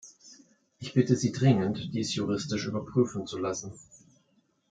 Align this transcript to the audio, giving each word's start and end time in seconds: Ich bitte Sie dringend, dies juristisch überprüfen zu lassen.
Ich 0.79 0.95
bitte 0.95 1.15
Sie 1.15 1.31
dringend, 1.31 1.93
dies 1.93 2.15
juristisch 2.15 2.65
überprüfen 2.65 3.27
zu 3.27 3.37
lassen. 3.37 3.75